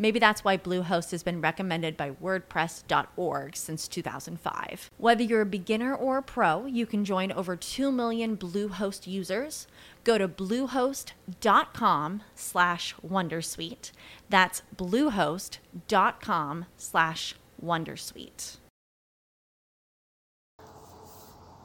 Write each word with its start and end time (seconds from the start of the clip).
Maybe 0.00 0.18
that's 0.18 0.42
why 0.42 0.56
Bluehost 0.56 1.10
has 1.10 1.22
been 1.22 1.42
recommended 1.42 1.94
by 1.94 2.12
WordPress.org 2.12 3.54
since 3.54 3.86
2005. 3.86 4.90
Whether 4.96 5.22
you're 5.22 5.42
a 5.42 5.46
beginner 5.46 5.94
or 5.94 6.16
a 6.16 6.22
pro, 6.22 6.64
you 6.64 6.86
can 6.86 7.04
join 7.04 7.30
over 7.30 7.54
2 7.54 7.92
million 7.92 8.34
Bluehost 8.34 9.06
users. 9.06 9.66
Go 10.02 10.16
to 10.16 10.26
bluehost.com 10.26 12.22
slash 12.34 12.94
wondersuite. 13.06 13.92
That's 14.30 14.62
bluehost.com 14.74 16.64
slash 16.78 17.34
wondersuite. 17.62 18.56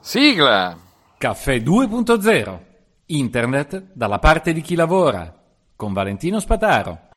Sigla! 0.01 0.77
Caffè 1.17 1.63
2.0 1.63 2.59
Internet 3.05 3.85
dalla 3.93 4.19
parte 4.19 4.51
di 4.51 4.59
chi 4.59 4.75
lavora 4.75 5.33
con 5.77 5.93
Valentino 5.93 6.41
Spataro. 6.41 7.13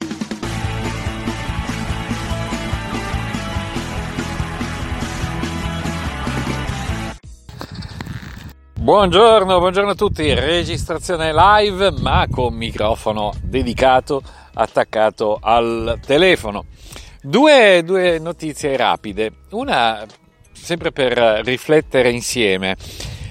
Buongiorno, 8.88 9.58
buongiorno 9.58 9.90
a 9.90 9.94
tutti, 9.94 10.32
registrazione 10.32 11.30
live 11.34 11.90
ma 12.00 12.26
con 12.30 12.54
microfono 12.54 13.34
dedicato 13.42 14.22
attaccato 14.54 15.36
al 15.42 16.00
telefono. 16.02 16.64
Due, 17.20 17.82
due 17.84 18.18
notizie 18.18 18.78
rapide, 18.78 19.30
una 19.50 20.06
sempre 20.52 20.90
per 20.90 21.18
riflettere 21.44 22.08
insieme 22.08 22.76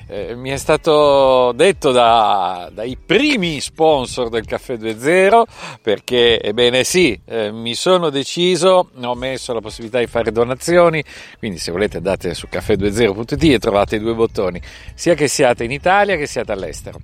eh, 0.07 0.35
mi 0.35 0.49
è 0.49 0.57
stato 0.57 1.51
detto 1.53 1.91
da, 1.91 2.69
dai 2.73 2.97
primi 3.03 3.59
sponsor 3.59 4.29
del 4.29 4.45
Caffè 4.45 4.75
2.0 4.75 5.43
perché, 5.81 6.41
ebbene 6.41 6.83
sì, 6.83 7.19
eh, 7.25 7.51
mi 7.51 7.75
sono 7.75 8.09
deciso, 8.09 8.89
ho 9.01 9.15
messo 9.15 9.53
la 9.53 9.61
possibilità 9.61 9.99
di 9.99 10.07
fare 10.07 10.31
donazioni, 10.31 11.03
quindi 11.39 11.57
se 11.57 11.71
volete 11.71 11.97
andate 11.97 12.33
su 12.33 12.47
caffè20.it 12.49 13.43
e 13.53 13.59
trovate 13.59 13.97
i 13.97 13.99
due 13.99 14.13
bottoni, 14.13 14.61
sia 14.95 15.13
che 15.13 15.27
siate 15.27 15.63
in 15.63 15.71
Italia 15.71 16.15
che 16.15 16.25
siate 16.25 16.51
all'estero. 16.51 16.99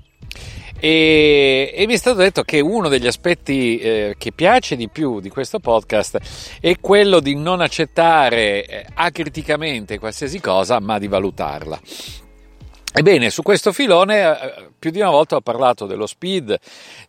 E, 0.79 1.71
e, 1.73 1.85
mi 1.87 1.93
è 1.93 1.97
stato 1.97 2.17
detto 2.17 2.43
che 2.43 2.59
uno 2.59 2.89
degli 2.89 3.07
aspetti 3.07 3.77
eh, 3.77 4.15
che 4.17 4.33
piace 4.33 4.75
di 4.75 4.89
più 4.89 5.21
di 5.21 5.29
questo 5.29 5.59
podcast 5.59 6.19
è 6.59 6.75
quello 6.81 7.21
di 7.21 7.35
non 7.35 7.61
accettare 7.61 8.65
eh, 8.65 8.85
acriticamente 8.93 9.97
qualsiasi 9.97 10.41
cosa, 10.41 10.81
ma 10.81 10.99
di 10.99 11.07
valutarla. 11.07 11.79
Ebbene, 12.95 13.31
su 13.31 13.41
questo 13.41 13.71
filone 13.71 14.21
eh, 14.21 14.69
più 14.77 14.91
di 14.91 14.99
una 14.99 15.09
volta 15.09 15.35
ho 15.35 15.41
parlato 15.41 15.87
dello 15.87 16.05
speed, 16.05 16.55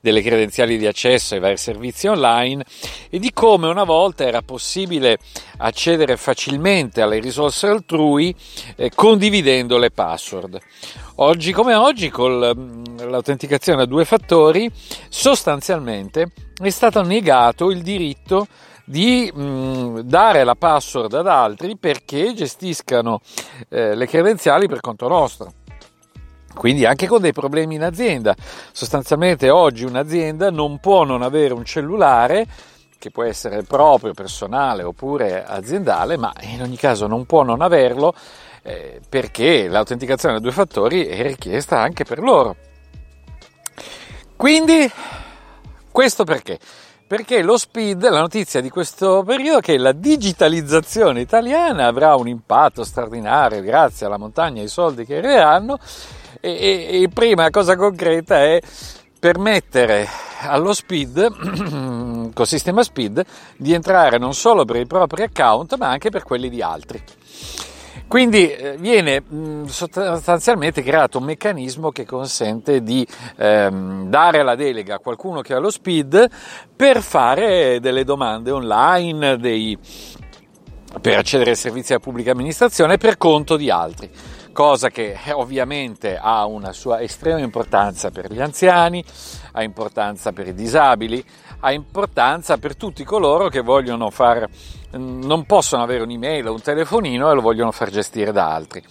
delle 0.01 0.23
credenziali 0.23 0.79
di 0.79 0.87
accesso 0.87 1.35
ai 1.35 1.41
vari 1.41 1.59
servizi 1.59 2.07
online 2.07 2.65
e 3.11 3.19
di 3.19 3.31
come 3.35 3.69
una 3.69 3.85
volta 3.85 4.25
era 4.25 4.41
possibile 4.41 5.19
accedere 5.59 6.17
facilmente 6.17 7.03
alle 7.03 7.19
risorse 7.19 7.67
altrui 7.67 8.35
eh, 8.77 8.93
condividendo 8.95 9.77
le 9.77 9.91
password. 9.91 10.59
Oggi 11.17 11.53
come 11.53 11.75
oggi, 11.75 12.09
con 12.09 12.33
mm, 12.33 13.11
l'autenticazione 13.11 13.83
a 13.83 13.87
due 13.87 14.07
fattori, 14.07 14.71
sostanzialmente 15.11 16.33
è 16.63 16.71
stato 16.71 17.03
negato 17.03 17.71
il 17.71 17.83
diritto 17.83 18.47
di 18.87 19.31
mh, 19.31 19.43
mm, 19.43 19.99
dare 19.99 20.45
la 20.45 20.55
password 20.55 21.13
ad 21.13 21.29
altri 21.29 21.77
perché 21.77 22.33
gestiscano 22.33 23.21
eh, 23.69 23.95
le 23.95 24.07
credenziali 24.07 24.67
per 24.67 24.81
conto 24.81 25.09
nostro 25.09 25.53
quindi 26.55 26.85
anche 26.87 27.07
con 27.07 27.21
dei 27.21 27.33
problemi 27.33 27.75
in 27.75 27.83
azienda. 27.83 28.35
Sostanzialmente 28.73 29.51
oggi 29.51 29.85
un'azienda 29.85 30.51
non 30.51 30.79
può 30.79 31.05
non 31.05 31.23
avere 31.23 31.55
un 31.55 31.65
cellulare 31.65 32.47
che 32.99 33.11
può 33.11 33.25
essere 33.25 33.63
proprio, 33.65 34.15
personale 34.15 34.83
oppure 34.83 35.45
aziendale, 35.45 36.17
ma 36.17 36.33
in 36.41 36.63
ogni 36.63 36.77
caso 36.77 37.07
non 37.07 37.27
può 37.27 37.43
non 37.43 37.61
averlo 37.61 38.15
eh, 38.63 39.01
perché 39.07 39.69
l'autenticazione 39.69 40.37
a 40.37 40.41
due 40.41 40.53
fattori 40.53 41.05
è 41.05 41.23
richiesta 41.23 41.81
anche 41.81 42.05
per 42.05 42.19
loro. 42.21 42.57
Quindi, 44.37 44.91
questo 45.91 46.25
perché? 46.25 46.59
Perché 47.07 47.43
lo 47.43 47.59
speed, 47.59 48.09
la 48.09 48.21
notizia 48.21 48.63
di 48.63 48.71
questo 48.71 49.23
periodo 49.27 49.59
è 49.59 49.61
che 49.61 49.77
la 49.77 49.93
digitalizzazione 49.93 51.21
italiana 51.21 51.87
avrà 51.87 52.15
un 52.15 52.29
impatto 52.29 52.83
straordinario 52.83 53.61
grazie 53.61 54.07
alla 54.07 54.17
montagna 54.17 54.63
di 54.63 54.69
soldi 54.69 55.05
che 55.05 55.19
arriveranno 55.19 55.79
e, 56.41 56.51
e, 56.51 57.03
e 57.03 57.09
prima 57.11 57.51
cosa 57.51 57.77
concreta 57.77 58.43
è 58.43 58.59
permettere 59.19 60.09
allo 60.41 60.73
speed, 60.73 62.33
col 62.33 62.47
sistema 62.47 62.83
speed, 62.83 63.23
di 63.59 63.75
entrare 63.75 64.17
non 64.17 64.33
solo 64.33 64.65
per 64.65 64.77
i 64.77 64.87
propri 64.87 65.25
account 65.25 65.77
ma 65.77 65.89
anche 65.89 66.09
per 66.09 66.23
quelli 66.23 66.49
di 66.49 66.63
altri. 66.63 67.03
Quindi 68.07 68.51
eh, 68.51 68.77
viene 68.77 69.21
mh, 69.21 69.65
sostanzialmente 69.65 70.83
creato 70.83 71.19
un 71.19 71.25
meccanismo 71.25 71.91
che 71.91 72.05
consente 72.05 72.83
di 72.83 73.07
ehm, 73.37 74.09
dare 74.09 74.43
la 74.43 74.55
delega 74.55 74.97
a 74.97 74.99
qualcuno 74.99 75.41
che 75.41 75.55
ha 75.55 75.59
lo 75.59 75.71
speed 75.71 76.29
per 76.75 77.03
fare 77.03 77.81
delle 77.81 78.05
domande 78.05 78.51
online, 78.51 79.37
dei, 79.39 79.79
per 81.01 81.19
accedere 81.19 81.51
ai 81.51 81.57
servizi 81.57 81.89
della 81.89 82.01
pubblica 82.01 82.33
amministrazione 82.33 82.99
per 82.99 83.17
conto 83.17 83.57
di 83.57 83.71
altri. 83.71 84.11
Cosa 84.53 84.89
che 84.89 85.19
eh, 85.25 85.33
ovviamente 85.33 86.17
ha 86.17 86.47
una 86.47 86.73
sua 86.73 87.01
estrema 87.01 87.41
importanza 87.41 88.13
per 88.13 88.33
gli 88.33 88.41
anziani, 88.41 89.05
ha 89.53 89.63
importanza 89.65 90.33
per 90.33 90.47
i 90.47 90.55
disabili, 90.55 91.25
ha 91.65 91.73
importanza 91.73 92.59
per 92.59 92.77
tutti 92.77 93.05
coloro 93.05 93.49
che 93.49 93.61
vogliono 93.61 94.11
far, 94.11 94.47
non 94.93 95.47
possono 95.47 95.83
avere 95.83 96.03
un'email 96.03 96.47
o 96.49 96.53
un 96.53 96.61
telefonino 96.61 97.31
e 97.31 97.35
lo 97.35 97.41
vogliono 97.41 97.73
far 97.73 97.89
gestire 97.89 98.33
da 98.33 98.53
altri. 98.53 98.85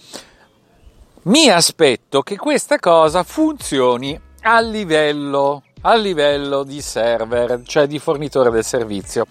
Mi 1.22 1.48
aspetto 1.48 2.22
che 2.22 2.36
questa 2.36 2.80
cosa 2.80 3.22
funzioni 3.22 4.20
a 4.42 4.60
livello, 4.60 5.62
a 5.82 5.94
livello 5.94 6.64
di 6.64 6.80
server, 6.80 7.62
cioè 7.64 7.86
di 7.86 8.00
fornitore 8.00 8.50
del 8.50 8.64
servizio. 8.64 9.24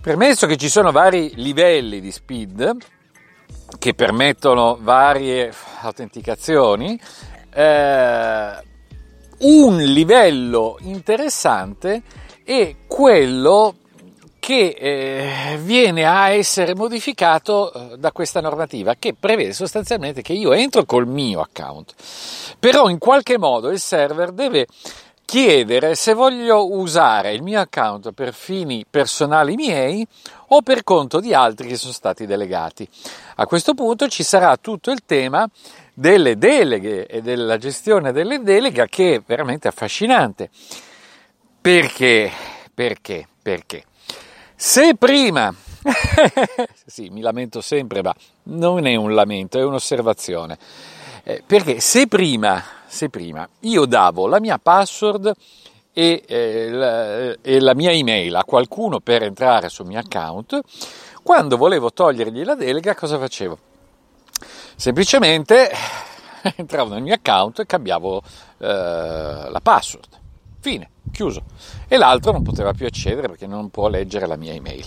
Permesso 0.00 0.48
che 0.48 0.56
ci 0.56 0.68
sono 0.68 0.90
vari 0.90 1.34
livelli 1.36 2.00
di 2.00 2.10
speed, 2.10 2.76
che 3.78 3.94
permettono 3.94 4.76
varie 4.80 5.52
autenticazioni, 5.82 7.00
eh, 7.54 8.62
un 9.38 9.76
livello 9.76 10.78
interessante 10.80 12.02
è 12.44 12.76
quello 12.86 13.74
che 14.38 14.76
eh, 14.78 15.58
viene 15.62 16.04
a 16.04 16.28
essere 16.28 16.74
modificato 16.74 17.72
eh, 17.72 17.96
da 17.96 18.12
questa 18.12 18.42
normativa 18.42 18.94
che 18.98 19.14
prevede 19.18 19.54
sostanzialmente 19.54 20.20
che 20.20 20.34
io 20.34 20.52
entro 20.52 20.84
col 20.84 21.06
mio 21.06 21.40
account, 21.40 21.94
però 22.58 22.90
in 22.90 22.98
qualche 22.98 23.38
modo 23.38 23.70
il 23.70 23.80
server 23.80 24.32
deve 24.32 24.66
chiedere 25.24 25.94
se 25.94 26.12
voglio 26.12 26.70
usare 26.76 27.32
il 27.32 27.42
mio 27.42 27.58
account 27.58 28.12
per 28.12 28.34
fini 28.34 28.84
personali 28.88 29.54
miei 29.54 30.06
o 30.48 30.60
per 30.60 30.84
conto 30.84 31.20
di 31.20 31.32
altri 31.32 31.66
che 31.66 31.76
sono 31.76 31.94
stati 31.94 32.26
delegati. 32.26 32.86
A 33.36 33.46
questo 33.46 33.72
punto 33.72 34.08
ci 34.08 34.22
sarà 34.22 34.56
tutto 34.58 34.90
il 34.90 35.00
tema 35.06 35.48
delle 35.94 36.36
deleghe 36.36 37.06
e 37.06 37.22
della 37.22 37.56
gestione 37.56 38.12
delle 38.12 38.42
deleghe 38.42 38.86
che 38.90 39.14
è 39.14 39.22
veramente 39.24 39.68
affascinante. 39.68 40.50
Perché? 41.64 42.30
Perché? 42.74 43.26
Perché? 43.40 43.84
Se 44.54 44.96
prima, 44.96 45.50
sì, 46.84 47.08
mi 47.08 47.22
lamento 47.22 47.62
sempre, 47.62 48.02
ma 48.02 48.14
non 48.42 48.84
è 48.84 48.94
un 48.96 49.14
lamento, 49.14 49.58
è 49.58 49.64
un'osservazione. 49.64 50.58
Eh, 51.22 51.42
perché 51.46 51.80
se 51.80 52.06
prima, 52.06 52.62
se 52.84 53.08
prima 53.08 53.48
io 53.60 53.86
davo 53.86 54.26
la 54.26 54.40
mia 54.40 54.58
password 54.58 55.32
e, 55.94 56.22
eh, 56.26 56.68
la, 56.70 57.34
e 57.40 57.60
la 57.60 57.74
mia 57.74 57.92
email 57.92 58.34
a 58.34 58.44
qualcuno 58.44 59.00
per 59.00 59.22
entrare 59.22 59.70
sul 59.70 59.86
mio 59.86 60.00
account, 60.00 60.60
quando 61.22 61.56
volevo 61.56 61.90
togliergli 61.94 62.44
la 62.44 62.56
delega 62.56 62.94
cosa 62.94 63.18
facevo? 63.18 63.58
Semplicemente 64.76 65.70
entravo 66.56 66.92
nel 66.92 67.02
mio 67.02 67.14
account 67.14 67.60
e 67.60 67.64
cambiavo 67.64 68.20
eh, 68.58 68.66
la 68.68 69.60
password. 69.62 70.20
Fine, 70.64 70.88
chiuso. 71.12 71.42
E 71.86 71.98
l'altro 71.98 72.32
non 72.32 72.42
poteva 72.42 72.72
più 72.72 72.86
accedere 72.86 73.28
perché 73.28 73.46
non 73.46 73.68
può 73.68 73.88
leggere 73.88 74.26
la 74.26 74.36
mia 74.36 74.54
email. 74.54 74.86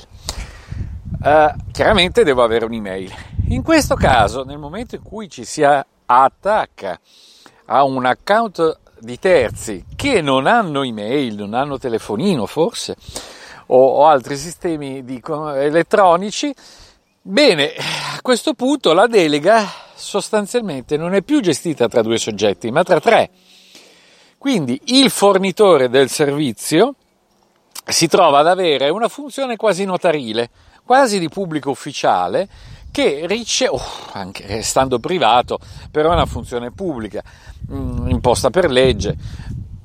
Uh, 1.21 1.53
chiaramente 1.71 2.23
devo 2.23 2.41
avere 2.41 2.65
un'email. 2.65 3.13
In 3.49 3.61
questo 3.61 3.93
caso, 3.93 4.43
nel 4.43 4.57
momento 4.57 4.95
in 4.95 5.03
cui 5.03 5.29
ci 5.29 5.45
si 5.45 5.63
attacca 5.63 6.99
a 7.65 7.83
un 7.83 8.05
account 8.07 8.79
di 9.01 9.19
terzi 9.19 9.85
che 9.95 10.19
non 10.21 10.47
hanno 10.47 10.81
email, 10.81 11.35
non 11.35 11.53
hanno 11.53 11.77
telefonino 11.77 12.47
forse, 12.47 12.95
o, 13.67 13.77
o 13.77 14.07
altri 14.07 14.35
sistemi 14.35 15.05
di, 15.05 15.21
elettronici, 15.23 16.51
bene, 17.21 17.73
a 18.15 18.19
questo 18.23 18.55
punto 18.55 18.93
la 18.93 19.05
delega 19.05 19.63
sostanzialmente 19.93 20.97
non 20.97 21.13
è 21.13 21.21
più 21.21 21.39
gestita 21.39 21.87
tra 21.87 22.01
due 22.01 22.17
soggetti, 22.17 22.71
ma 22.71 22.81
tra 22.81 22.99
tre. 22.99 23.29
Quindi 24.37 24.79
il 24.85 25.09
fornitore 25.09 25.89
del 25.89 26.09
servizio 26.09 26.93
si 27.83 28.07
trova 28.07 28.39
ad 28.39 28.47
avere 28.47 28.89
una 28.89 29.07
funzione 29.07 29.55
quasi 29.55 29.83
notarile, 29.83 30.49
quasi 30.83 31.19
di 31.19 31.27
pubblico 31.27 31.71
ufficiale, 31.71 32.47
che 32.91 33.25
riceve, 33.25 33.71
oh, 33.71 33.81
anche 34.13 34.45
restando 34.45 34.99
privato, 34.99 35.59
però 35.89 36.11
è 36.11 36.13
una 36.13 36.25
funzione 36.25 36.71
pubblica, 36.71 37.23
mh, 37.67 37.75
mm, 37.75 38.09
imposta 38.09 38.49
per 38.49 38.69
legge. 38.69 39.15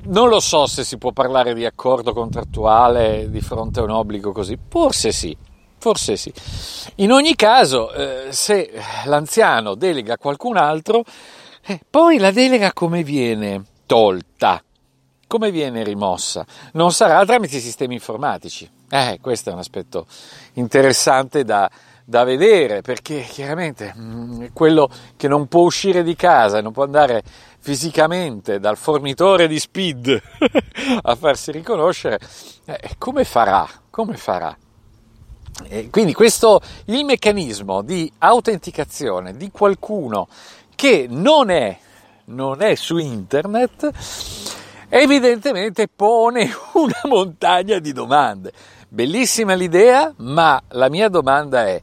Non 0.04 0.28
lo 0.28 0.40
so 0.40 0.66
se 0.66 0.84
si 0.84 0.98
può 0.98 1.12
parlare 1.12 1.54
di 1.54 1.64
accordo 1.64 2.12
contrattuale 2.12 3.30
di 3.30 3.40
fronte 3.40 3.80
a 3.80 3.84
un 3.84 3.90
obbligo 3.90 4.32
così, 4.32 4.58
forse 4.68 5.12
sì, 5.12 5.36
forse 5.78 6.16
sì. 6.16 6.32
In 6.96 7.12
ogni 7.12 7.36
caso, 7.36 7.92
eh, 7.92 8.32
se 8.32 8.70
l'anziano 9.04 9.74
delega 9.74 10.14
a 10.14 10.18
qualcun 10.18 10.56
altro, 10.56 11.04
eh, 11.64 11.80
poi 11.88 12.18
la 12.18 12.32
delega 12.32 12.72
come 12.72 13.02
viene 13.02 13.64
tolta? 13.92 14.62
Come 15.26 15.50
viene 15.50 15.84
rimossa? 15.84 16.46
Non 16.72 16.92
sarà 16.92 17.22
tramite 17.26 17.58
sistemi 17.58 17.92
informatici. 17.92 18.66
Eh, 18.88 19.18
questo 19.20 19.50
è 19.50 19.52
un 19.52 19.58
aspetto 19.58 20.06
interessante 20.54 21.44
da, 21.44 21.70
da 22.02 22.24
vedere 22.24 22.80
perché 22.80 23.20
chiaramente 23.20 23.92
mm, 23.94 24.46
quello 24.54 24.88
che 25.14 25.28
non 25.28 25.46
può 25.46 25.60
uscire 25.64 26.02
di 26.02 26.16
casa, 26.16 26.62
non 26.62 26.72
può 26.72 26.84
andare 26.84 27.22
fisicamente 27.58 28.58
dal 28.58 28.78
fornitore 28.78 29.46
di 29.46 29.58
speed 29.58 30.22
a 31.02 31.14
farsi 31.14 31.52
riconoscere, 31.52 32.18
eh, 32.64 32.94
come 32.96 33.24
farà? 33.24 33.68
Come 33.90 34.16
farà? 34.16 34.56
E 35.68 35.90
quindi 35.90 36.14
questo, 36.14 36.62
il 36.86 37.04
meccanismo 37.04 37.82
di 37.82 38.10
autenticazione 38.20 39.36
di 39.36 39.50
qualcuno 39.50 40.28
che 40.74 41.06
non 41.10 41.50
è, 41.50 41.78
non 42.26 42.62
è 42.62 42.74
su 42.74 42.98
internet 42.98 43.90
evidentemente 44.94 45.88
pone 45.88 46.50
una 46.74 47.00
montagna 47.04 47.78
di 47.78 47.92
domande. 47.92 48.52
Bellissima 48.88 49.54
l'idea, 49.54 50.12
ma 50.18 50.62
la 50.68 50.90
mia 50.90 51.08
domanda 51.08 51.66
è, 51.66 51.80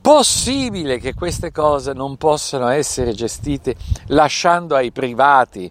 possibile 0.00 0.98
che 0.98 1.12
queste 1.12 1.50
cose 1.50 1.92
non 1.92 2.16
possano 2.16 2.68
essere 2.68 3.12
gestite 3.12 3.74
lasciando 4.06 4.74
ai 4.74 4.90
privati 4.90 5.70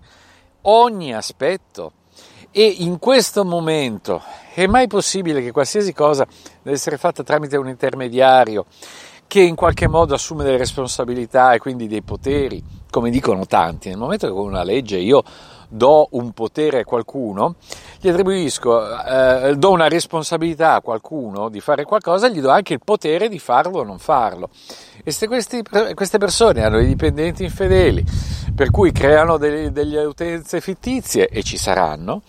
ogni 0.63 1.13
aspetto? 1.13 1.93
E 2.51 2.65
in 2.65 2.99
questo 2.99 3.43
momento 3.43 4.21
è 4.53 4.67
mai 4.67 4.87
possibile 4.87 5.41
che 5.41 5.51
qualsiasi 5.51 5.91
cosa 5.91 6.27
deve 6.61 6.75
essere 6.75 6.97
fatta 6.97 7.23
tramite 7.23 7.57
un 7.57 7.67
intermediario 7.67 8.65
che 9.25 9.41
in 9.41 9.55
qualche 9.55 9.87
modo 9.87 10.13
assume 10.13 10.43
delle 10.43 10.57
responsabilità 10.57 11.53
e 11.53 11.57
quindi 11.57 11.87
dei 11.87 12.03
poteri, 12.03 12.63
come 12.95 13.09
dicono 13.09 13.45
tanti? 13.45 13.89
Nel 13.89 13.97
momento 13.97 14.25
che 14.25 14.31
con 14.31 14.45
una 14.45 14.63
legge 14.63 14.95
io 14.95 15.21
do 15.67 16.07
un 16.11 16.31
potere 16.31 16.79
a 16.79 16.83
qualcuno, 16.85 17.55
gli 17.99 18.07
attribuisco, 18.07 19.03
eh, 19.03 19.55
do 19.57 19.71
una 19.71 19.89
responsabilità 19.89 20.75
a 20.75 20.81
qualcuno 20.81 21.49
di 21.49 21.59
fare 21.59 21.83
qualcosa, 21.83 22.29
gli 22.29 22.39
do 22.39 22.49
anche 22.49 22.71
il 22.71 22.79
potere 22.81 23.27
di 23.27 23.37
farlo 23.37 23.79
o 23.79 23.83
non 23.83 23.99
farlo. 23.99 24.49
E 25.03 25.11
se 25.11 25.27
questi, 25.27 25.61
queste 25.93 26.17
persone 26.19 26.63
hanno 26.63 26.77
dei 26.77 26.87
dipendenti 26.87 27.43
infedeli, 27.43 28.01
per 28.55 28.71
cui 28.71 28.93
creano 28.93 29.35
delle, 29.35 29.73
delle 29.73 30.05
utenze 30.05 30.61
fittizie, 30.61 31.27
e 31.27 31.43
ci 31.43 31.57
saranno, 31.57 32.21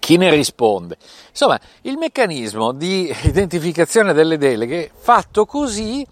chi 0.00 0.16
ne 0.16 0.28
risponde? 0.28 0.96
Insomma, 1.30 1.60
il 1.82 1.98
meccanismo 1.98 2.72
di 2.72 3.14
identificazione 3.22 4.12
delle 4.12 4.38
deleghe 4.38 4.90
fatto 4.92 5.46
così 5.46 6.04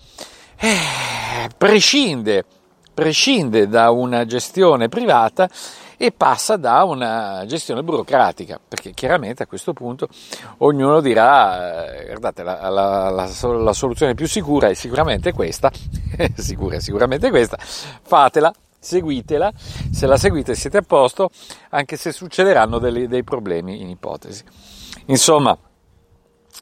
eh, 0.57 1.49
prescinde, 1.59 2.45
prescinde 2.93 3.69
da 3.69 3.91
una 3.91 4.25
gestione 4.25 4.89
privata 4.89 5.49
e 6.03 6.13
passa 6.13 6.57
da 6.57 6.83
una 6.85 7.45
gestione 7.47 7.83
burocratica, 7.83 8.59
perché 8.67 8.93
chiaramente 8.93 9.43
a 9.43 9.47
questo 9.47 9.75
punto 9.75 10.09
ognuno 10.59 11.01
dirà, 11.01 11.93
eh, 11.95 12.07
guardate, 12.07 12.43
la, 12.43 12.71
la, 12.71 13.11
la, 13.11 13.29
la 13.29 13.73
soluzione 13.75 14.15
più 14.15 14.27
sicura 14.27 14.69
è 14.69 14.75
sicuramente 14.75 15.33
questa, 15.33 15.71
sicura 16.37 16.77
è 16.77 16.81
sicuramente 16.81 17.29
questa, 17.29 17.59
fatela, 17.61 18.51
seguitela, 18.79 19.53
se 19.93 20.07
la 20.07 20.17
seguite 20.17 20.55
siete 20.55 20.79
a 20.79 20.83
posto, 20.83 21.31
anche 21.69 21.99
se 21.99 22.13
succederanno 22.13 22.79
dei, 22.79 23.07
dei 23.07 23.23
problemi 23.23 23.83
in 23.83 23.91
ipotesi. 23.91 24.43
Insomma, 25.07 25.57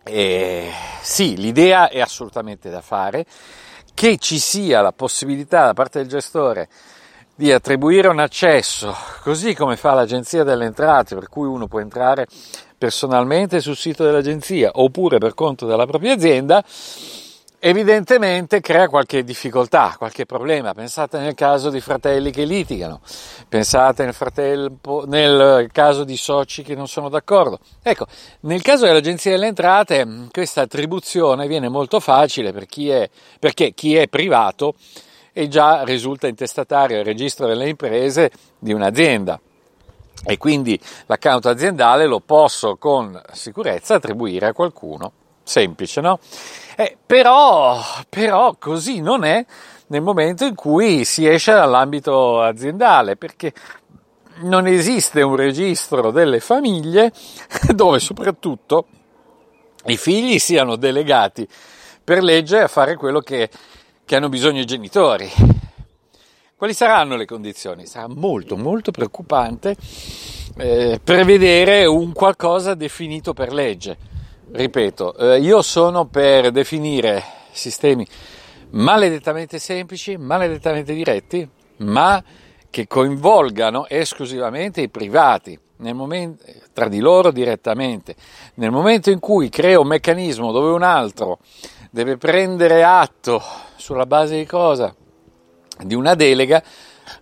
eh, 0.02 0.70
sì, 1.00 1.36
l'idea 1.36 1.88
è 1.88 2.00
assolutamente 2.00 2.70
da 2.70 2.80
fare, 2.80 3.24
che 3.98 4.16
ci 4.16 4.38
sia 4.38 4.80
la 4.80 4.92
possibilità 4.92 5.64
da 5.64 5.74
parte 5.74 5.98
del 5.98 6.06
gestore 6.06 6.68
di 7.34 7.50
attribuire 7.50 8.06
un 8.06 8.20
accesso, 8.20 8.94
così 9.24 9.56
come 9.56 9.76
fa 9.76 9.92
l'Agenzia 9.92 10.44
delle 10.44 10.66
Entrate, 10.66 11.16
per 11.16 11.28
cui 11.28 11.48
uno 11.48 11.66
può 11.66 11.80
entrare 11.80 12.28
personalmente 12.78 13.58
sul 13.58 13.74
sito 13.74 14.04
dell'agenzia 14.04 14.70
oppure 14.74 15.18
per 15.18 15.34
conto 15.34 15.66
della 15.66 15.84
propria 15.84 16.12
azienda, 16.12 16.62
evidentemente 17.60 18.60
crea 18.60 18.88
qualche 18.88 19.24
difficoltà, 19.24 19.94
qualche 19.98 20.26
problema. 20.26 20.74
Pensate 20.74 21.18
nel 21.18 21.34
caso 21.34 21.70
di 21.70 21.80
fratelli 21.80 22.30
che 22.30 22.44
litigano, 22.44 23.00
pensate 23.48 24.04
nel, 24.04 24.14
fratello, 24.14 24.78
nel 25.06 25.68
caso 25.72 26.04
di 26.04 26.16
soci 26.16 26.62
che 26.62 26.74
non 26.74 26.88
sono 26.88 27.08
d'accordo. 27.08 27.58
Ecco, 27.82 28.06
nel 28.40 28.62
caso 28.62 28.86
dell'Agenzia 28.86 29.32
delle 29.32 29.46
Entrate 29.46 30.28
questa 30.30 30.62
attribuzione 30.62 31.46
viene 31.46 31.68
molto 31.68 32.00
facile 32.00 32.52
per 32.52 32.66
chi 32.66 32.90
è, 32.90 33.08
perché 33.38 33.72
chi 33.72 33.96
è 33.96 34.08
privato 34.08 34.74
e 35.32 35.48
già 35.48 35.84
risulta 35.84 36.26
intestatario 36.26 36.98
al 36.98 37.04
registro 37.04 37.46
delle 37.46 37.68
imprese 37.68 38.30
di 38.58 38.72
un'azienda 38.72 39.40
e 40.24 40.36
quindi 40.36 40.78
l'account 41.06 41.46
aziendale 41.46 42.06
lo 42.06 42.20
posso 42.20 42.76
con 42.76 43.20
sicurezza 43.32 43.94
attribuire 43.94 44.46
a 44.46 44.52
qualcuno. 44.52 45.12
Semplice, 45.48 46.00
no? 46.00 46.18
Eh, 46.76 46.96
però, 47.04 47.82
però 48.08 48.54
così 48.58 49.00
non 49.00 49.24
è 49.24 49.44
nel 49.86 50.02
momento 50.02 50.44
in 50.44 50.54
cui 50.54 51.04
si 51.04 51.26
esce 51.26 51.52
dall'ambito 51.52 52.42
aziendale, 52.42 53.16
perché 53.16 53.52
non 54.40 54.66
esiste 54.66 55.22
un 55.22 55.36
registro 55.36 56.10
delle 56.10 56.40
famiglie 56.40 57.12
dove 57.74 57.98
soprattutto 57.98 58.86
i 59.86 59.96
figli 59.96 60.38
siano 60.38 60.76
delegati 60.76 61.48
per 62.04 62.22
legge 62.22 62.60
a 62.60 62.68
fare 62.68 62.96
quello 62.96 63.20
che 63.20 63.48
che 64.08 64.16
hanno 64.16 64.30
bisogno 64.30 64.62
i 64.62 64.64
genitori. 64.64 65.30
Quali 66.56 66.72
saranno 66.72 67.14
le 67.14 67.26
condizioni? 67.26 67.84
Sarà 67.84 68.08
molto 68.08 68.56
molto 68.56 68.90
preoccupante 68.90 69.76
eh, 70.56 70.98
prevedere 71.04 71.84
un 71.84 72.14
qualcosa 72.14 72.72
definito 72.72 73.34
per 73.34 73.52
legge. 73.52 73.98
Ripeto, 74.50 75.14
eh, 75.14 75.40
io 75.40 75.60
sono 75.60 76.06
per 76.06 76.50
definire 76.50 77.22
sistemi 77.52 78.06
maledettamente 78.70 79.58
semplici, 79.58 80.16
maledettamente 80.16 80.94
diretti, 80.94 81.46
ma 81.78 82.22
che 82.70 82.86
coinvolgano 82.86 83.86
esclusivamente 83.88 84.80
i 84.80 84.88
privati, 84.88 85.58
momento, 85.76 86.44
tra 86.72 86.88
di 86.88 86.98
loro 86.98 87.30
direttamente. 87.30 88.16
Nel 88.54 88.70
momento 88.70 89.10
in 89.10 89.18
cui 89.18 89.50
creo 89.50 89.82
un 89.82 89.88
meccanismo 89.88 90.50
dove 90.50 90.70
un 90.70 90.82
altro 90.82 91.40
deve 91.90 92.16
prendere 92.16 92.82
atto 92.82 93.42
sulla 93.76 94.06
base 94.06 94.38
di 94.38 94.46
cosa? 94.46 94.94
Di 95.80 95.94
una 95.94 96.14
delega 96.14 96.62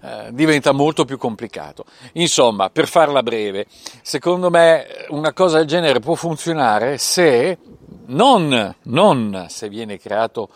eh, 0.03 0.29
diventa 0.33 0.73
molto 0.73 1.05
più 1.05 1.19
complicato. 1.19 1.85
Insomma, 2.13 2.71
per 2.71 2.87
farla 2.87 3.23
breve, 3.23 3.67
secondo 4.03 4.51
me 4.51 5.07
una 5.09 5.33
cosa 5.33 5.59
del 5.59 5.67
genere 5.67 6.01
può 6.01 6.15
funzionare 6.15 6.99
se 6.99 7.59
non, 8.07 8.75
non 8.83 9.47
se 9.49 9.69
viene 9.69 9.99
creato 9.99 10.49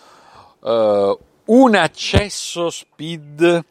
eh, 0.63 1.19
un 1.45 1.75
accesso 1.75 2.71
speed, 2.71 3.65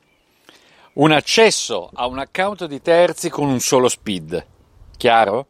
un 0.94 1.12
accesso 1.12 1.90
a 1.94 2.08
un 2.08 2.20
account 2.20 2.66
di 2.66 2.82
terzi 2.82 3.30
con 3.30 3.48
un 3.48 3.60
solo 3.60 3.88
speed. 3.88 4.46
Chiaro? 4.98 5.48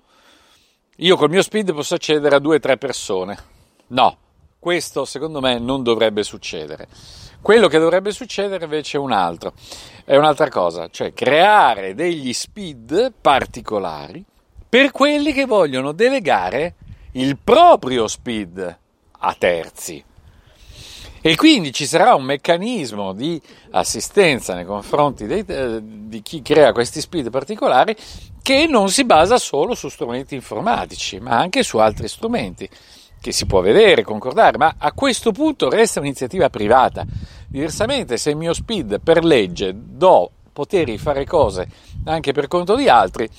Io 0.98 1.16
col 1.16 1.30
mio 1.30 1.42
speed 1.42 1.74
posso 1.74 1.96
accedere 1.96 2.36
a 2.36 2.40
due 2.40 2.58
o 2.58 2.60
tre 2.60 2.78
persone. 2.78 3.38
No, 3.88 4.18
questo 4.60 5.06
secondo 5.06 5.40
me 5.40 5.58
non 5.58 5.84
dovrebbe 5.84 6.24
succedere. 6.24 6.88
Quello 7.42 7.68
che 7.70 7.80
dovrebbe 7.80 8.12
succedere 8.12 8.66
invece 8.66 8.98
è 8.98 9.00
un 9.00 9.14
altro, 9.14 9.54
è 10.04 10.18
un'altra 10.18 10.50
cosa, 10.50 10.90
cioè 10.90 11.14
creare 11.14 11.96
degli 11.96 12.34
speed 12.34 13.14
particolari 13.22 14.24
per 14.68 14.92
quelli 14.92 15.32
che 15.32 15.46
vogliono 15.46 15.94
delegare 15.94 16.76
il 17.14 17.38
proprio 17.38 18.08
speed 18.08 18.78
a 19.20 19.36
terzi. 19.38 20.04
E 21.22 21.36
quindi 21.36 21.74
ci 21.74 21.86
sarà 21.86 22.14
un 22.16 22.24
meccanismo 22.24 23.14
di 23.14 23.42
assistenza 23.72 24.54
nei 24.54 24.66
confronti 24.66 25.26
dei, 25.26 25.44
eh, 25.46 25.80
di 25.82 26.22
chi 26.22 26.42
crea 26.42 26.72
questi 26.72 27.02
speed 27.02 27.30
particolari 27.30 27.96
che 28.42 28.68
non 28.68 28.90
si 28.90 29.04
basa 29.04 29.38
solo 29.38 29.76
su 29.76 29.90
strumenti 29.90 30.36
informatici, 30.36 31.20
ma 31.20 31.38
anche 31.38 31.62
su 31.64 31.78
altri 31.78 32.08
strumenti 32.08 32.70
che 33.20 33.32
si 33.32 33.46
può 33.46 33.62
vedere, 33.62 34.04
concordare, 34.04 34.58
ma 34.58 34.76
a 34.78 34.92
questo 34.94 35.32
punto 35.32 35.70
resta 35.70 36.00
un'iniziativa 36.00 36.50
privata. 36.50 37.06
Diversamente, 37.48 38.18
se 38.18 38.30
il 38.30 38.38
mio 38.38 38.54
speed 38.54 39.02
per 39.02 39.24
legge 39.24 39.74
do 39.76 40.32
poteri 40.54 40.98
fare 40.98 41.26
cose 41.26 41.68
anche 42.06 42.32
per 42.32 42.48
conto 42.48 42.76
di 42.76 42.90
altri, 42.90 43.30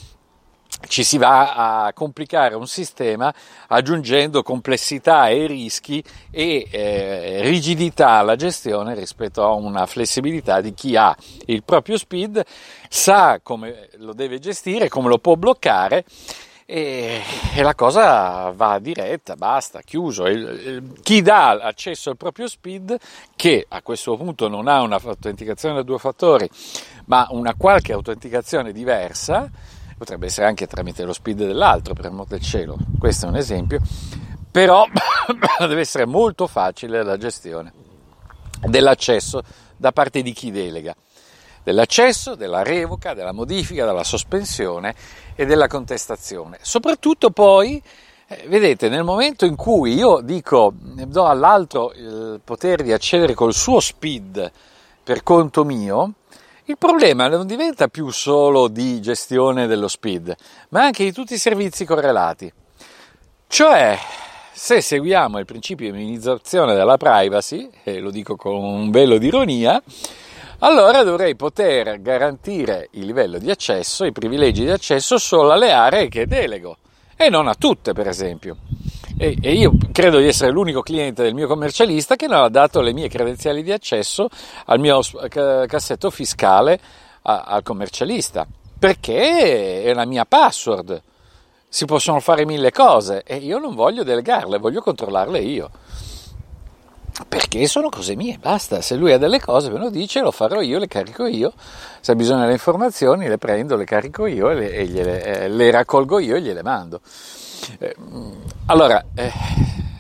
ci 0.88 1.04
si 1.04 1.18
va 1.18 1.84
a 1.86 1.92
complicare 1.92 2.54
un 2.54 2.66
sistema 2.66 3.32
aggiungendo 3.68 4.42
complessità 4.42 5.28
e 5.28 5.46
rischi 5.46 6.02
e 6.30 6.66
eh, 6.70 7.40
rigidità 7.42 8.10
alla 8.10 8.36
gestione 8.36 8.94
rispetto 8.94 9.42
a 9.42 9.52
una 9.52 9.86
flessibilità 9.86 10.60
di 10.60 10.72
chi 10.72 10.96
ha 10.96 11.14
il 11.46 11.64
proprio 11.64 11.98
speed, 11.98 12.42
sa 12.88 13.40
come 13.42 13.90
lo 13.96 14.14
deve 14.14 14.38
gestire, 14.38 14.88
come 14.88 15.08
lo 15.08 15.18
può 15.18 15.34
bloccare 15.34 16.04
e, 16.70 17.20
e 17.52 17.62
la 17.62 17.74
cosa 17.74 18.52
va 18.52 18.78
diretta, 18.78 19.34
basta, 19.34 19.80
chiuso. 19.80 20.28
Il, 20.28 20.38
il, 20.38 21.00
chi 21.02 21.20
dà 21.20 21.50
accesso 21.50 22.10
al 22.10 22.16
proprio 22.16 22.46
speed, 22.46 22.96
che 23.34 23.66
a 23.68 23.82
questo 23.82 24.16
punto 24.16 24.46
non 24.46 24.68
ha 24.68 24.80
una 24.80 25.00
autenticazione 25.02 25.74
da 25.74 25.82
due 25.82 25.98
fattori, 25.98 26.48
ma 27.06 27.26
una 27.30 27.54
qualche 27.56 27.92
autenticazione 27.92 28.70
diversa, 28.70 29.50
potrebbe 29.98 30.26
essere 30.26 30.46
anche 30.46 30.68
tramite 30.68 31.02
lo 31.02 31.12
speed 31.12 31.38
dell'altro, 31.38 31.92
per 31.92 32.06
amor 32.06 32.28
del 32.28 32.40
cielo, 32.40 32.76
questo 33.00 33.26
è 33.26 33.28
un 33.28 33.36
esempio, 33.36 33.80
però 34.48 34.86
deve 35.58 35.80
essere 35.80 36.06
molto 36.06 36.46
facile 36.46 37.02
la 37.02 37.16
gestione 37.16 37.72
dell'accesso 38.60 39.42
da 39.76 39.90
parte 39.90 40.22
di 40.22 40.32
chi 40.32 40.52
delega 40.52 40.94
dell'accesso, 41.62 42.34
della 42.34 42.62
revoca, 42.62 43.14
della 43.14 43.32
modifica, 43.32 43.84
della 43.84 44.04
sospensione 44.04 44.94
e 45.34 45.46
della 45.46 45.66
contestazione. 45.66 46.58
Soprattutto 46.60 47.30
poi, 47.30 47.82
eh, 48.28 48.44
vedete, 48.46 48.88
nel 48.88 49.04
momento 49.04 49.44
in 49.44 49.56
cui 49.56 49.94
io 49.94 50.20
dico, 50.20 50.72
do 50.74 51.26
all'altro 51.26 51.92
il 51.94 52.40
potere 52.42 52.82
di 52.82 52.92
accedere 52.92 53.34
col 53.34 53.54
suo 53.54 53.80
speed 53.80 54.50
per 55.02 55.22
conto 55.22 55.64
mio, 55.64 56.14
il 56.64 56.78
problema 56.78 57.26
non 57.26 57.46
diventa 57.46 57.88
più 57.88 58.10
solo 58.10 58.68
di 58.68 59.00
gestione 59.00 59.66
dello 59.66 59.88
speed, 59.88 60.34
ma 60.68 60.82
anche 60.82 61.02
di 61.02 61.12
tutti 61.12 61.34
i 61.34 61.38
servizi 61.38 61.84
correlati. 61.84 62.52
Cioè, 63.48 63.98
se 64.52 64.80
seguiamo 64.80 65.40
il 65.40 65.46
principio 65.46 65.90
di 65.90 65.96
minimizzazione 65.96 66.74
della 66.74 66.96
privacy, 66.96 67.68
e 67.82 67.98
lo 67.98 68.12
dico 68.12 68.36
con 68.36 68.54
un 68.54 68.90
velo 68.92 69.18
di 69.18 69.26
ironia, 69.26 69.82
allora 70.60 71.02
dovrei 71.02 71.36
poter 71.36 72.00
garantire 72.02 72.88
il 72.92 73.06
livello 73.06 73.38
di 73.38 73.50
accesso, 73.50 74.04
i 74.04 74.12
privilegi 74.12 74.62
di 74.62 74.70
accesso 74.70 75.16
solo 75.18 75.52
alle 75.52 75.72
aree 75.72 76.08
che 76.08 76.26
delego 76.26 76.76
e 77.16 77.28
non 77.30 77.48
a 77.48 77.54
tutte, 77.54 77.92
per 77.92 78.08
esempio. 78.08 78.56
E, 79.18 79.36
e, 79.40 79.52
io 79.52 79.72
credo 79.92 80.18
di 80.18 80.26
essere 80.26 80.50
l'unico 80.50 80.80
cliente 80.80 81.22
del 81.22 81.34
mio 81.34 81.46
commercialista 81.46 82.16
che 82.16 82.26
non 82.26 82.42
ha 82.42 82.48
dato 82.48 82.80
le 82.80 82.92
mie 82.92 83.08
credenziali 83.08 83.62
di 83.62 83.72
accesso 83.72 84.28
al 84.66 84.80
mio 84.80 85.00
cassetto 85.28 86.10
fiscale 86.10 86.80
a, 87.22 87.42
al 87.42 87.62
commercialista, 87.62 88.46
perché 88.78 89.82
è 89.82 89.92
la 89.92 90.06
mia 90.06 90.24
password. 90.24 91.02
Si 91.68 91.84
possono 91.84 92.20
fare 92.20 92.46
mille 92.46 92.70
cose 92.70 93.22
e 93.24 93.36
io 93.36 93.58
non 93.58 93.74
voglio 93.74 94.02
delegarle, 94.02 94.58
voglio 94.58 94.80
controllarle 94.80 95.38
io 95.38 95.70
perché 97.28 97.66
sono 97.66 97.88
cose 97.88 98.16
mie, 98.16 98.38
basta, 98.38 98.80
se 98.80 98.96
lui 98.96 99.12
ha 99.12 99.18
delle 99.18 99.40
cose 99.40 99.70
me 99.70 99.78
lo 99.78 99.90
dice, 99.90 100.20
lo 100.20 100.30
farò 100.30 100.60
io, 100.60 100.78
le 100.78 100.86
carico 100.86 101.26
io, 101.26 101.52
se 102.00 102.12
ha 102.12 102.14
bisogno 102.14 102.40
delle 102.40 102.52
informazioni 102.52 103.28
le 103.28 103.38
prendo, 103.38 103.76
le 103.76 103.84
carico 103.84 104.26
io 104.26 104.50
e 104.50 104.54
le, 104.54 104.70
e 104.72 104.86
gliele, 104.86 105.22
eh, 105.22 105.48
le 105.48 105.70
raccolgo 105.70 106.18
io 106.18 106.36
e 106.36 106.42
gliele 106.42 106.62
mando. 106.62 107.00
Eh, 107.78 107.96
allora, 108.66 109.04
eh, 109.14 109.32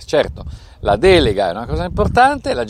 certo, 0.04 0.44
la 0.80 0.96
delega 0.96 1.48
è 1.48 1.50
una 1.50 1.66
cosa 1.66 1.84
importante, 1.84 2.54
la 2.54 2.64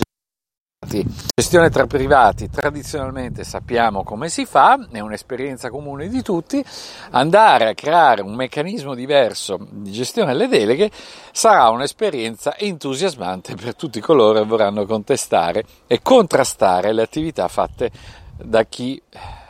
Gestione 0.82 1.68
tra 1.68 1.86
privati, 1.86 2.48
tradizionalmente 2.48 3.44
sappiamo 3.44 4.02
come 4.02 4.30
si 4.30 4.46
fa, 4.46 4.88
è 4.90 5.00
un'esperienza 5.00 5.68
comune 5.68 6.08
di 6.08 6.22
tutti, 6.22 6.64
andare 7.10 7.68
a 7.68 7.74
creare 7.74 8.22
un 8.22 8.34
meccanismo 8.34 8.94
diverso 8.94 9.58
di 9.70 9.92
gestione 9.92 10.32
delle 10.32 10.48
deleghe 10.48 10.90
sarà 11.32 11.68
un'esperienza 11.68 12.56
entusiasmante 12.56 13.56
per 13.56 13.76
tutti 13.76 14.00
coloro 14.00 14.40
che 14.40 14.46
vorranno 14.46 14.86
contestare 14.86 15.66
e 15.86 16.00
contrastare 16.00 16.94
le 16.94 17.02
attività 17.02 17.46
fatte 17.48 17.90
da 18.38 18.64
chi 18.64 19.02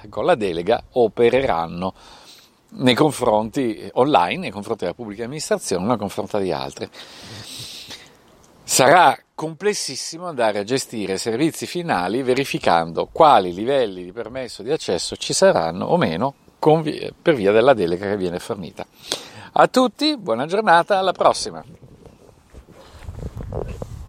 con 0.09 0.25
la 0.25 0.35
delega 0.35 0.83
opereranno 0.95 1.95
nei 2.71 2.95
confronti 2.97 3.89
online, 3.93 4.39
nei 4.39 4.51
confronti 4.51 4.83
della 4.83 4.97
pubblica 4.97 5.23
amministrazione, 5.23 5.87
nei 5.87 5.97
confronti 5.97 6.41
di 6.41 6.51
altri. 6.51 6.91
Sarà 8.65 9.17
complessissimo 9.41 10.27
andare 10.27 10.59
a 10.59 10.65
gestire 10.65 11.17
servizi 11.17 11.65
finali 11.65 12.23
verificando 12.23 13.09
quali 13.11 13.55
livelli 13.55 14.05
di 14.05 14.13
permesso 14.13 14.63
di 14.63 14.71
accesso 14.71 15.17
ci 15.17 15.33
saranno 15.33 15.87
o 15.87 15.97
meno 15.97 16.35
via, 16.83 17.11
per 17.23 17.37
via 17.37 17.51
della 17.51 17.73
delega 17.73 18.07
che 18.07 18.19
viene 18.19 18.39
fornita. 18.39 18.85
A 19.53 19.67
tutti, 19.67 20.19
buona 20.19 20.45
giornata, 20.45 20.99
alla 20.99 21.13
prossima! 21.13 21.65